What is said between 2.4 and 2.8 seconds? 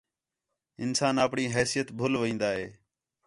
ہے